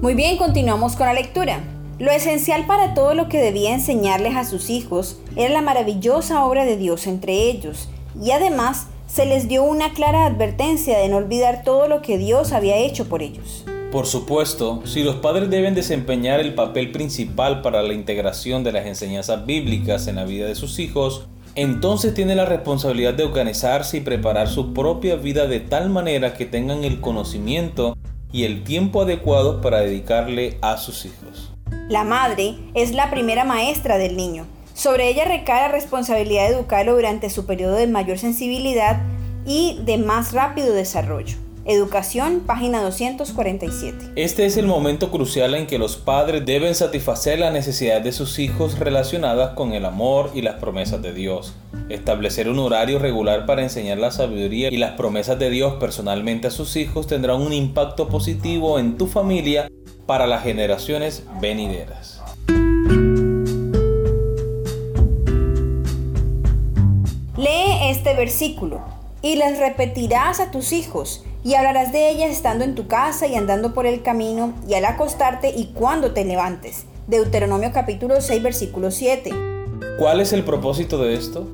Muy 0.00 0.14
bien, 0.14 0.36
continuamos 0.36 0.94
con 0.94 1.06
la 1.06 1.14
lectura. 1.14 1.60
Lo 1.98 2.12
esencial 2.12 2.66
para 2.66 2.94
todo 2.94 3.14
lo 3.14 3.28
que 3.28 3.40
debía 3.40 3.74
enseñarles 3.74 4.36
a 4.36 4.44
sus 4.44 4.70
hijos 4.70 5.18
era 5.34 5.52
la 5.52 5.62
maravillosa 5.62 6.44
obra 6.44 6.64
de 6.64 6.76
Dios 6.76 7.06
entre 7.08 7.50
ellos, 7.50 7.88
y 8.20 8.30
además 8.30 8.86
se 9.06 9.26
les 9.26 9.48
dio 9.48 9.64
una 9.64 9.92
clara 9.92 10.26
advertencia 10.26 10.98
de 10.98 11.08
no 11.08 11.16
olvidar 11.16 11.64
todo 11.64 11.88
lo 11.88 12.00
que 12.00 12.16
Dios 12.16 12.52
había 12.52 12.76
hecho 12.76 13.08
por 13.08 13.22
ellos. 13.22 13.64
Por 13.90 14.06
supuesto, 14.06 14.82
si 14.86 15.02
los 15.02 15.16
padres 15.16 15.50
deben 15.50 15.74
desempeñar 15.74 16.40
el 16.40 16.54
papel 16.54 16.92
principal 16.92 17.60
para 17.60 17.82
la 17.82 17.92
integración 17.92 18.64
de 18.64 18.72
las 18.72 18.86
enseñanzas 18.86 19.44
bíblicas 19.44 20.06
en 20.06 20.16
la 20.16 20.24
vida 20.24 20.46
de 20.46 20.54
sus 20.54 20.78
hijos, 20.78 21.26
entonces 21.54 22.14
tienen 22.14 22.38
la 22.38 22.46
responsabilidad 22.46 23.14
de 23.14 23.24
organizarse 23.24 23.98
y 23.98 24.00
preparar 24.00 24.48
su 24.48 24.72
propia 24.72 25.16
vida 25.16 25.46
de 25.46 25.60
tal 25.60 25.90
manera 25.90 26.34
que 26.34 26.46
tengan 26.46 26.84
el 26.84 27.00
conocimiento 27.00 27.96
y 28.32 28.44
el 28.44 28.64
tiempo 28.64 29.02
adecuados 29.02 29.62
para 29.62 29.80
dedicarle 29.80 30.58
a 30.62 30.78
sus 30.78 31.04
hijos. 31.04 31.52
La 31.88 32.04
madre 32.04 32.54
es 32.74 32.92
la 32.92 33.10
primera 33.10 33.44
maestra 33.44 33.98
del 33.98 34.16
niño. 34.16 34.46
Sobre 34.72 35.08
ella 35.08 35.26
recae 35.26 35.62
la 35.62 35.68
responsabilidad 35.68 36.48
de 36.48 36.54
educarlo 36.54 36.94
durante 36.94 37.28
su 37.28 37.44
periodo 37.44 37.76
de 37.76 37.86
mayor 37.86 38.18
sensibilidad 38.18 39.02
y 39.44 39.80
de 39.84 39.98
más 39.98 40.32
rápido 40.32 40.72
desarrollo. 40.72 41.41
Educación, 41.64 42.40
página 42.44 42.82
247. 42.82 44.14
Este 44.16 44.46
es 44.46 44.56
el 44.56 44.66
momento 44.66 45.12
crucial 45.12 45.54
en 45.54 45.68
que 45.68 45.78
los 45.78 45.96
padres 45.96 46.44
deben 46.44 46.74
satisfacer 46.74 47.38
las 47.38 47.52
necesidades 47.52 48.02
de 48.02 48.10
sus 48.10 48.40
hijos 48.40 48.80
relacionadas 48.80 49.54
con 49.54 49.72
el 49.72 49.84
amor 49.84 50.32
y 50.34 50.42
las 50.42 50.56
promesas 50.56 51.02
de 51.02 51.12
Dios. 51.12 51.54
Establecer 51.88 52.48
un 52.48 52.58
horario 52.58 52.98
regular 52.98 53.46
para 53.46 53.62
enseñar 53.62 53.98
la 53.98 54.10
sabiduría 54.10 54.72
y 54.72 54.76
las 54.76 54.96
promesas 54.96 55.38
de 55.38 55.50
Dios 55.50 55.74
personalmente 55.78 56.48
a 56.48 56.50
sus 56.50 56.74
hijos 56.74 57.06
tendrá 57.06 57.36
un 57.36 57.52
impacto 57.52 58.08
positivo 58.08 58.80
en 58.80 58.98
tu 58.98 59.06
familia 59.06 59.70
para 60.04 60.26
las 60.26 60.42
generaciones 60.42 61.22
venideras. 61.40 62.20
Lee 67.36 67.88
este 67.88 68.14
versículo 68.16 68.80
y 69.22 69.36
les 69.36 69.60
repetirás 69.60 70.40
a 70.40 70.50
tus 70.50 70.72
hijos 70.72 71.24
y 71.44 71.54
hablarás 71.54 71.92
de 71.92 72.10
ellas 72.10 72.30
estando 72.30 72.64
en 72.64 72.74
tu 72.74 72.86
casa 72.86 73.26
y 73.26 73.34
andando 73.34 73.74
por 73.74 73.86
el 73.86 74.02
camino 74.02 74.54
y 74.68 74.74
al 74.74 74.84
acostarte 74.84 75.50
y 75.50 75.66
cuando 75.66 76.12
te 76.12 76.24
levantes. 76.24 76.84
Deuteronomio 77.06 77.72
capítulo 77.72 78.20
6 78.20 78.42
versículo 78.42 78.90
7. 78.90 79.32
¿Cuál 79.98 80.20
es 80.20 80.32
el 80.32 80.44
propósito 80.44 81.02
de 81.02 81.14
esto? 81.14 81.48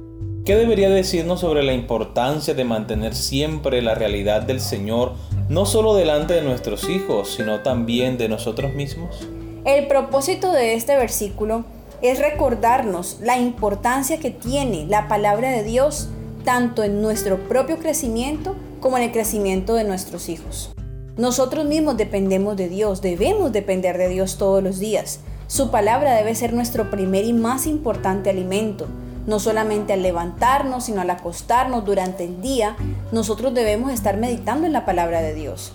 ¿Qué 0.44 0.56
debería 0.56 0.88
decirnos 0.88 1.40
sobre 1.40 1.62
la 1.62 1.72
importancia 1.72 2.54
de 2.54 2.64
mantener 2.64 3.14
siempre 3.14 3.82
la 3.82 3.94
realidad 3.94 4.42
del 4.42 4.60
Señor 4.60 5.12
no 5.48 5.66
solo 5.66 5.94
delante 5.94 6.34
de 6.34 6.42
nuestros 6.42 6.88
hijos, 6.88 7.34
sino 7.36 7.60
también 7.60 8.18
de 8.18 8.28
nosotros 8.28 8.74
mismos? 8.74 9.26
El 9.64 9.86
propósito 9.86 10.52
de 10.52 10.74
este 10.74 10.96
versículo 10.96 11.64
es 12.00 12.18
recordarnos 12.18 13.18
la 13.20 13.38
importancia 13.38 14.18
que 14.18 14.30
tiene 14.30 14.86
la 14.86 15.08
palabra 15.08 15.50
de 15.50 15.64
Dios 15.64 16.08
tanto 16.44 16.84
en 16.84 17.02
nuestro 17.02 17.36
propio 17.48 17.78
crecimiento 17.78 18.54
como 18.80 18.96
en 18.96 19.04
el 19.04 19.12
crecimiento 19.12 19.74
de 19.74 19.84
nuestros 19.84 20.28
hijos. 20.28 20.72
Nosotros 21.16 21.64
mismos 21.64 21.96
dependemos 21.96 22.56
de 22.56 22.68
Dios, 22.68 23.02
debemos 23.02 23.52
depender 23.52 23.98
de 23.98 24.08
Dios 24.08 24.38
todos 24.38 24.62
los 24.62 24.78
días. 24.78 25.20
Su 25.46 25.70
palabra 25.70 26.14
debe 26.14 26.34
ser 26.34 26.52
nuestro 26.52 26.90
primer 26.90 27.24
y 27.24 27.32
más 27.32 27.66
importante 27.66 28.30
alimento 28.30 28.86
no 29.28 29.38
solamente 29.38 29.92
al 29.92 30.02
levantarnos, 30.02 30.84
sino 30.84 31.02
al 31.02 31.10
acostarnos 31.10 31.84
durante 31.84 32.24
el 32.24 32.40
día, 32.40 32.76
nosotros 33.12 33.52
debemos 33.52 33.92
estar 33.92 34.16
meditando 34.16 34.66
en 34.66 34.72
la 34.72 34.86
palabra 34.86 35.20
de 35.20 35.34
Dios. 35.34 35.74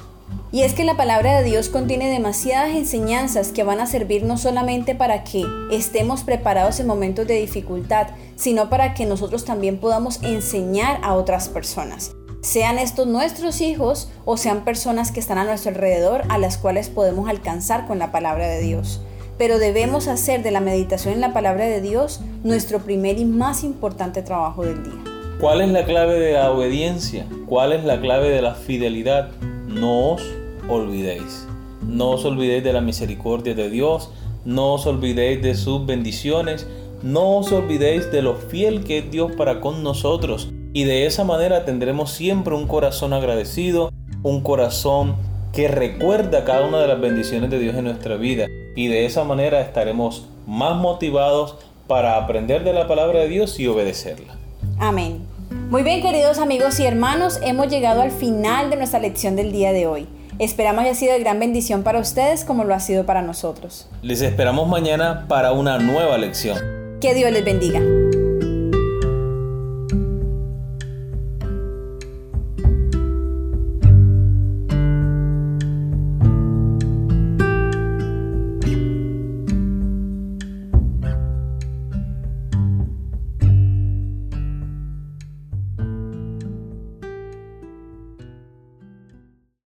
Y 0.51 0.63
es 0.63 0.73
que 0.73 0.83
la 0.83 0.97
palabra 0.97 1.37
de 1.37 1.43
Dios 1.43 1.69
contiene 1.69 2.09
demasiadas 2.09 2.71
enseñanzas 2.71 3.51
que 3.51 3.63
van 3.63 3.79
a 3.79 3.85
servir 3.85 4.23
no 4.23 4.39
solamente 4.39 4.95
para 4.95 5.23
que 5.23 5.45
estemos 5.71 6.23
preparados 6.23 6.79
en 6.79 6.87
momentos 6.87 7.27
de 7.27 7.39
dificultad, 7.39 8.07
sino 8.35 8.71
para 8.71 8.95
que 8.95 9.05
nosotros 9.05 9.45
también 9.45 9.77
podamos 9.79 10.21
enseñar 10.23 10.99
a 11.03 11.13
otras 11.13 11.47
personas. 11.47 12.15
Sean 12.43 12.77
estos 12.77 13.07
nuestros 13.07 13.61
hijos 13.61 14.09
o 14.25 14.35
sean 14.37 14.65
personas 14.65 15.11
que 15.11 15.21
están 15.21 15.37
a 15.37 15.45
nuestro 15.45 15.71
alrededor 15.71 16.23
a 16.27 16.37
las 16.37 16.57
cuales 16.57 16.89
podemos 16.89 17.29
alcanzar 17.29 17.87
con 17.87 17.97
la 17.99 18.11
palabra 18.11 18.47
de 18.47 18.59
Dios 18.59 19.01
pero 19.37 19.59
debemos 19.59 20.07
hacer 20.07 20.43
de 20.43 20.51
la 20.51 20.59
meditación 20.59 21.15
en 21.15 21.21
la 21.21 21.33
palabra 21.33 21.65
de 21.65 21.81
Dios 21.81 22.21
nuestro 22.43 22.79
primer 22.79 23.17
y 23.17 23.25
más 23.25 23.63
importante 23.63 24.21
trabajo 24.21 24.63
del 24.63 24.83
día. 24.83 25.03
¿Cuál 25.39 25.61
es 25.61 25.69
la 25.69 25.85
clave 25.85 26.19
de 26.19 26.33
la 26.33 26.51
obediencia? 26.51 27.25
¿Cuál 27.47 27.73
es 27.73 27.83
la 27.83 27.99
clave 27.99 28.29
de 28.29 28.41
la 28.41 28.55
fidelidad? 28.55 29.31
No 29.67 30.11
os 30.11 30.23
olvidéis. 30.69 31.47
No 31.87 32.11
os 32.11 32.25
olvidéis 32.25 32.63
de 32.63 32.73
la 32.73 32.81
misericordia 32.81 33.55
de 33.55 33.69
Dios, 33.69 34.11
no 34.45 34.75
os 34.75 34.85
olvidéis 34.85 35.41
de 35.41 35.55
sus 35.55 35.85
bendiciones, 35.85 36.67
no 37.01 37.37
os 37.37 37.51
olvidéis 37.51 38.11
de 38.11 38.21
lo 38.21 38.35
fiel 38.35 38.83
que 38.83 38.99
es 38.99 39.11
Dios 39.11 39.31
para 39.35 39.59
con 39.59 39.83
nosotros 39.83 40.53
y 40.73 40.83
de 40.85 41.05
esa 41.05 41.23
manera 41.23 41.65
tendremos 41.65 42.11
siempre 42.11 42.55
un 42.55 42.67
corazón 42.67 43.13
agradecido, 43.13 43.91
un 44.23 44.41
corazón 44.41 45.15
que 45.53 45.67
recuerda 45.67 46.43
cada 46.43 46.65
una 46.65 46.79
de 46.79 46.87
las 46.87 46.99
bendiciones 46.99 47.51
de 47.51 47.59
Dios 47.59 47.75
en 47.75 47.85
nuestra 47.85 48.15
vida 48.15 48.47
y 48.75 48.87
de 48.87 49.05
esa 49.05 49.23
manera 49.23 49.61
estaremos 49.61 50.27
más 50.47 50.75
motivados 50.75 51.57
para 51.87 52.17
aprender 52.17 52.63
de 52.63 52.73
la 52.73 52.87
palabra 52.87 53.19
de 53.19 53.27
Dios 53.27 53.59
y 53.59 53.67
obedecerla. 53.67 54.35
Amén. 54.79 55.21
Muy 55.69 55.83
bien 55.83 56.01
queridos 56.01 56.39
amigos 56.39 56.79
y 56.79 56.85
hermanos, 56.85 57.39
hemos 57.43 57.67
llegado 57.67 58.01
al 58.01 58.11
final 58.11 58.71
de 58.71 58.77
nuestra 58.77 58.99
lección 58.99 59.35
del 59.35 59.51
día 59.51 59.71
de 59.71 59.85
hoy. 59.85 60.07
Esperamos 60.39 60.83
haya 60.83 60.95
sido 60.95 61.13
de 61.13 61.19
gran 61.19 61.39
bendición 61.39 61.83
para 61.83 61.99
ustedes 61.99 62.43
como 62.43 62.63
lo 62.63 62.73
ha 62.73 62.79
sido 62.79 63.05
para 63.05 63.21
nosotros. 63.21 63.87
Les 64.01 64.21
esperamos 64.21 64.67
mañana 64.67 65.25
para 65.27 65.51
una 65.51 65.77
nueva 65.77 66.17
lección. 66.17 66.57
Que 66.99 67.13
Dios 67.13 67.31
les 67.31 67.45
bendiga. 67.45 67.81